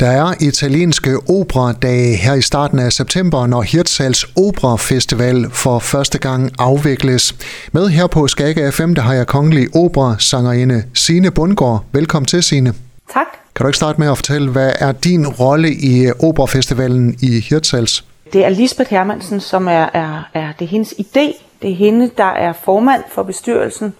[0.00, 6.18] Der er italienske operadage her i starten af september, når Hirtshals Opera Festival for første
[6.18, 7.34] gang afvikles.
[7.72, 11.84] Med her på Skagge FM, der har jeg kongelig opera sangerinde Sine Bundgaard.
[11.92, 12.74] Velkommen til, Sine.
[13.12, 13.26] Tak.
[13.54, 18.04] Kan du ikke starte med at fortælle, hvad er din rolle i Operafestivalen i Hirtshals?
[18.32, 21.42] Det er Lisbeth Hermansen, som er, er, er det er hendes idé.
[21.62, 23.94] Det er hende, der er formand for bestyrelsen.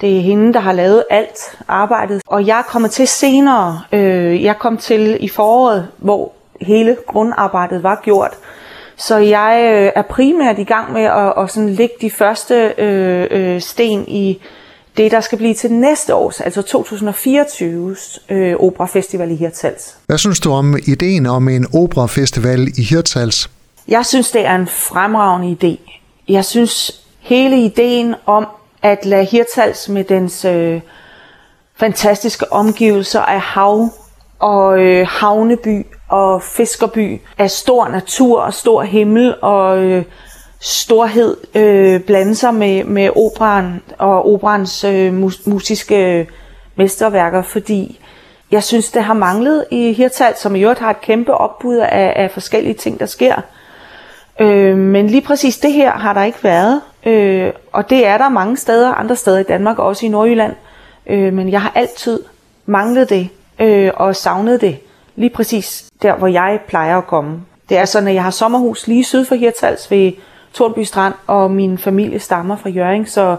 [0.00, 1.38] Det er hende, der har lavet alt
[1.68, 2.22] arbejdet.
[2.26, 3.80] Og jeg er kommet til senere.
[3.92, 8.32] Øh, jeg kom til i foråret, hvor hele grundarbejdet var gjort.
[8.96, 13.26] Så jeg øh, er primært i gang med at, at sådan lægge de første øh,
[13.30, 14.40] øh, sten i
[14.96, 19.96] det, der skal blive til næste års, altså 2024's øh, operafestival i Hirtshals.
[20.06, 23.50] Hvad synes du om ideen om en operafestival i Hirtshals?
[23.88, 26.00] Jeg synes, det er en fremragende idé.
[26.28, 28.46] Jeg synes, hele ideen om
[28.86, 30.80] at lade Hirtals med dens øh,
[31.76, 33.88] fantastiske omgivelser af hav
[34.38, 40.04] og øh, havneby og fiskerby af stor natur og stor himmel og øh,
[40.60, 46.26] storhed øh, blande sig med, med operan og operans øh, mus- musiske øh,
[46.76, 48.00] mesterværker, fordi
[48.50, 52.12] jeg synes, det har manglet i Hirtshals, som i øvrigt har et kæmpe opbud af,
[52.16, 53.34] af forskellige ting, der sker.
[54.40, 56.80] Øh, men lige præcis det her har der ikke været.
[57.06, 60.54] Øh, og det er der mange steder, andre steder i Danmark, også i Nordjylland.
[61.06, 62.20] Øh, men jeg har altid
[62.66, 64.78] manglet det øh, og savnet det.
[65.16, 67.40] Lige præcis der, hvor jeg plejer at komme.
[67.68, 70.12] Det er sådan, at jeg har sommerhus lige syd for Hirtals ved
[70.52, 73.36] Tornby Strand, og min familie stammer fra Jøring, så,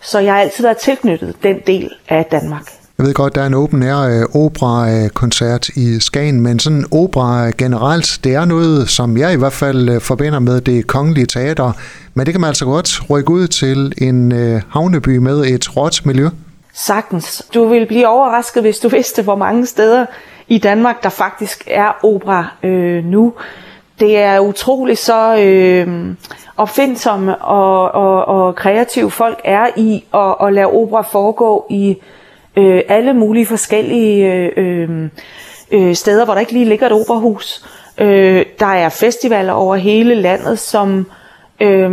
[0.00, 2.81] så jeg har altid været tilknyttet den del af Danmark.
[3.02, 7.50] Jeg ved godt, der er en open air øh, opera-koncert i Skagen, men sådan opera
[7.58, 11.72] generelt, det er noget, som jeg i hvert fald øh, forbinder med det kongelige teater.
[12.14, 16.00] Men det kan man altså godt rykke ud til en øh, havneby med et råt
[16.04, 16.28] miljø.
[16.74, 17.42] Sagtens.
[17.54, 20.06] Du vil blive overrasket, hvis du vidste, hvor mange steder
[20.48, 23.32] i Danmark, der faktisk er opera øh, nu.
[24.00, 26.14] Det er utroligt så øh,
[26.56, 31.96] opfindsomme og, og, og kreative folk er i at, at lade opera foregå i øh,
[32.56, 35.08] Øh, alle mulige forskellige øh, øh,
[35.70, 37.64] øh, steder, hvor der ikke lige ligger et operahus.
[37.98, 41.06] Øh, der er festivaler over hele landet, som
[41.60, 41.90] øh,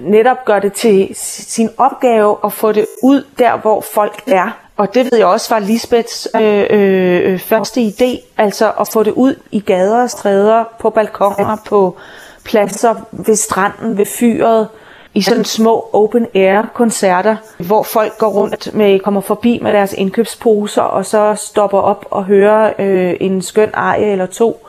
[0.00, 4.58] netop gør det til sin opgave at få det ud der, hvor folk er.
[4.76, 9.12] Og det ved jeg også var Lisbeths øh, øh, første idé, altså at få det
[9.12, 11.96] ud i gader og stræder, på balkoner, på
[12.44, 14.68] pladser ved stranden, ved fyret,
[15.14, 19.92] i sådan små open air koncerter, hvor folk går rundt med, kommer forbi med deres
[19.92, 24.66] indkøbsposer, og så stopper op og hører øh, en skøn arie eller to.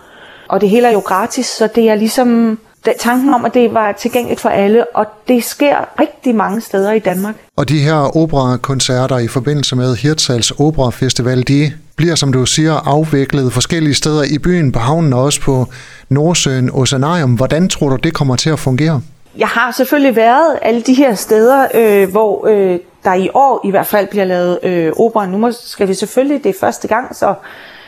[0.47, 2.59] Og det hele er jo gratis, så det er ligesom
[2.99, 6.99] tanken om, at det var tilgængeligt for alle, og det sker rigtig mange steder i
[6.99, 7.35] Danmark.
[7.55, 12.73] Og de her operakoncerter i forbindelse med Hirtshals Opera Festival, de bliver, som du siger,
[12.73, 15.67] afviklet forskellige steder i byen, på havnen og også på
[16.09, 17.33] Nordsøen Oceanarium.
[17.33, 19.01] Hvordan tror du, det kommer til at fungere?
[19.37, 23.69] Jeg har selvfølgelig været alle de her steder, øh, hvor øh, der i år i
[23.69, 25.25] hvert fald bliver lavet øh, opera.
[25.25, 27.33] Nu skal vi selvfølgelig, det er første gang, så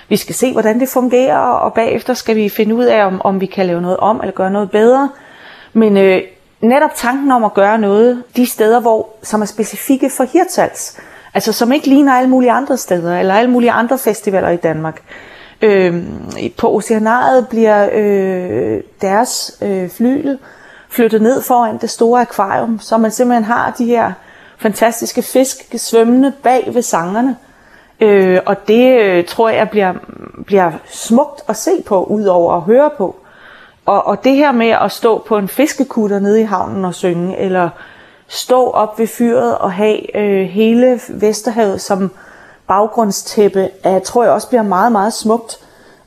[0.10, 3.42] vi skal se, hvordan det fungerer, og bagefter skal vi finde ud af, om, om
[3.42, 5.10] vi kan lave noget om eller gøre noget bedre.
[5.74, 6.22] Men øh,
[6.62, 11.00] netop tanken om at gøre noget de steder, hvor, som er specifikke for Hirtals,
[11.34, 15.02] altså som ikke ligner alle mulige andre steder, eller alle mulige andre festivaler i Danmark.
[15.62, 16.04] Øh,
[16.58, 20.40] på Oceanaret bliver øh, deres øh, flygel
[20.96, 24.12] flyttet ned foran det store akvarium, så man simpelthen har de her
[24.58, 27.38] fantastiske fisk svømmende bag ved sangerne.
[28.00, 29.94] Øh, og det øh, tror jeg bliver,
[30.46, 33.16] bliver smukt at se på, udover at høre på.
[33.86, 37.38] Og, og det her med at stå på en fiskekutter nede i havnen og synge,
[37.38, 37.70] eller
[38.28, 42.12] stå op ved fyret og have øh, hele Vesterhavet som
[42.68, 45.60] baggrundstæppe, er, tror jeg også bliver meget, meget smukt.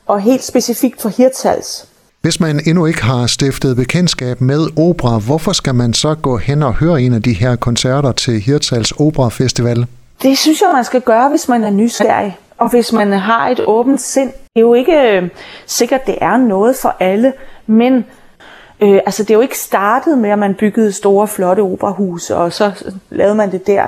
[0.07, 1.87] Og helt specifikt for Hirtals.
[2.29, 6.63] Hvis man endnu ikke har stiftet bekendtskab med opera, hvorfor skal man så gå hen
[6.63, 9.85] og høre en af de her koncerter til Hirtals Opera Festival?
[10.21, 12.37] Det synes jeg, man skal gøre, hvis man er nysgerrig.
[12.57, 14.29] Og hvis man har et åbent sind.
[14.29, 15.29] Det er jo ikke øh,
[15.65, 17.33] sikkert, det er noget for alle,
[17.67, 18.05] men
[18.79, 22.53] øh, altså, det er jo ikke startet med, at man byggede store, flotte operahuse, og
[22.53, 23.87] så lavede man det der.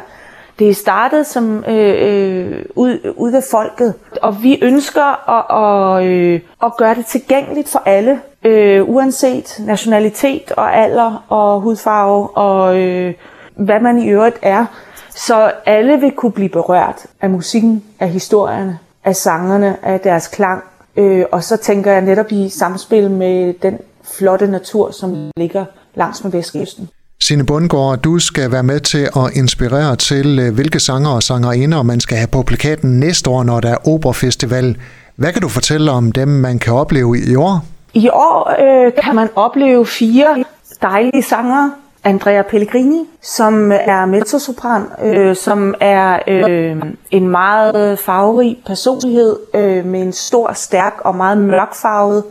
[0.62, 6.08] Det er startet som øh, øh, ud, ud ved folket, og vi ønsker at, og,
[6.08, 12.80] øh, at gøre det tilgængeligt for alle, øh, uanset nationalitet og alder og hudfarve og
[12.80, 13.14] øh,
[13.56, 14.66] hvad man i øvrigt er.
[15.10, 20.64] Så alle vil kunne blive berørt af musikken, af historierne, af sangerne, af deres klang.
[20.96, 25.66] Øh, og så tænker jeg netop i samspil med den flotte natur, som ligger
[25.96, 26.90] langs med Vestkysten.
[27.24, 31.84] Sine Bundgaard, du skal være med til at inspirere til, øh, hvilke sanger og sangerinder
[31.84, 34.78] man skal have på plakaten næste år, når der er Operafestival.
[35.16, 37.66] Hvad kan du fortælle om dem, man kan opleve i år?
[37.94, 40.44] I år øh, kan man opleve fire
[40.82, 41.72] dejlige sangere.
[42.04, 46.82] Andrea Pellegrini, som er mezzosopran, øh, som er øh,
[47.12, 52.24] en meget farverig personlighed øh, med en stor, stærk og meget mørkfarvet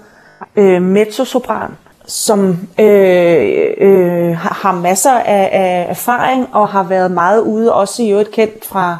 [0.56, 1.70] øh, mezzosopran,
[2.11, 8.11] som øh, øh, har masser af, af erfaring og har været meget ude, også i
[8.11, 8.97] øvrigt kendt fra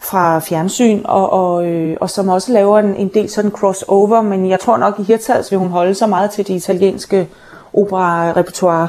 [0.00, 4.50] fra fjernsyn, og, og, øh, og som også laver en, en del sådan crossover, men
[4.50, 7.28] jeg tror nok i Hirtals vil hun holde sig meget til det italienske
[7.74, 8.88] opera-repertoire.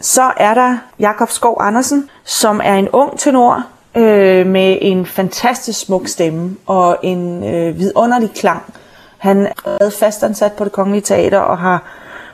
[0.00, 3.64] Så er der Jakob Skov Andersen, som er en ung tenor
[3.94, 8.62] øh, med en fantastisk smuk stemme og en øh, vidunderlig klang.
[9.18, 9.48] Han
[9.80, 11.82] er fastansat på det Kongelige Teater og har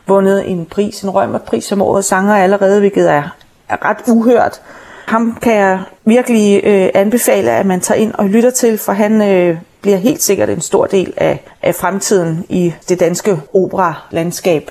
[0.07, 3.23] vundet en pris, en Rømerpris som årets sanger allerede, hvilket er,
[3.69, 4.61] er ret uhørt.
[5.07, 9.23] Ham kan jeg virkelig øh, anbefale, at man tager ind og lytter til, for han
[9.23, 14.71] øh, bliver helt sikkert en stor del af, af fremtiden i det danske operalandskab.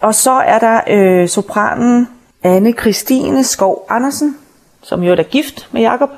[0.00, 2.08] Og så er der øh, sopranen
[2.42, 4.36] Anne Christine Skov Andersen,
[4.82, 6.10] som jo er gift med Jakob,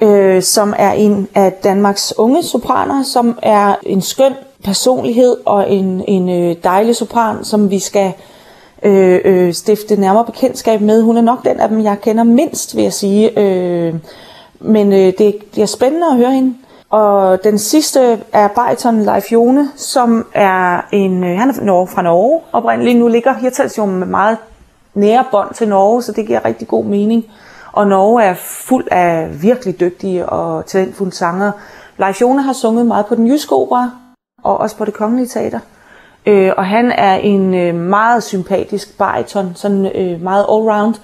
[0.00, 4.32] øh, som er en af Danmarks unge sopraner, som er en skøn
[4.64, 8.12] personlighed og en, en øh, dejlig sopran, som vi skal
[8.82, 11.02] øh, øh, stifte nærmere bekendtskab med.
[11.02, 13.40] Hun er nok den af dem, jeg kender mindst, vil jeg sige.
[13.40, 13.94] Øh,
[14.60, 16.54] men øh, det, det er spændende at høre hende.
[16.90, 22.40] Og den sidste er Bariton Leif Jone, som er en, øh, han er fra Norge
[22.52, 22.98] oprindeligt.
[22.98, 24.36] Nu ligger Hirtals jo med meget
[24.94, 27.24] nære bånd til Norge, så det giver rigtig god mening.
[27.72, 31.52] Og Norge er fuld af virkelig dygtige og talentfulde sanger.
[31.98, 33.90] Leif Jone har sunget meget på den jyske opera,
[34.42, 35.60] og også på det kongelige teater.
[36.26, 40.94] Øh, og han er en øh, meget sympatisk bariton, sådan øh, meget allround,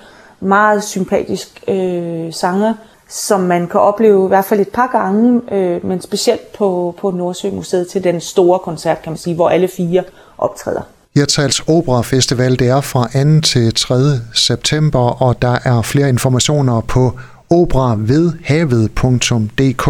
[0.41, 2.75] meget sympatisk øh, sanger,
[3.09, 7.11] som man kan opleve i hvert fald et par gange, øh, men specielt på, på
[7.11, 10.05] Nordsømuseet til den store koncert, kan man sige, hvor alle fire
[10.39, 10.83] optræder.
[11.15, 13.11] Hirtals Opera Festival det er fra 2.
[13.41, 13.95] til 3.
[14.35, 17.13] september, og der er flere informationer på
[17.51, 19.89] operavedhavet.dk.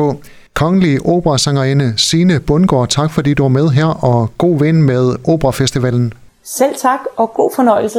[0.55, 6.13] Kongelige operasangerinde Sine Bundgaard, tak fordi du var med her, og god ven med Operafestivalen.
[6.45, 7.99] Selv tak, og god fornøjelse.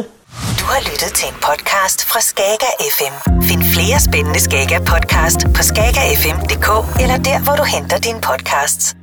[0.60, 3.16] Du har lyttet til en podcast fra Skager FM.
[3.42, 6.70] Find flere spændende Skager podcast på skagerfm.dk
[7.02, 8.96] eller der, hvor du henter dine podcasts.